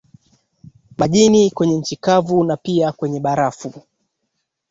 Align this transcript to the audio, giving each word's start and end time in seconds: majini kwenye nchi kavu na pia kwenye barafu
majini 0.97 1.51
kwenye 1.51 1.77
nchi 1.77 1.95
kavu 1.95 2.43
na 2.43 2.57
pia 2.57 2.91
kwenye 2.91 3.19
barafu 3.19 3.73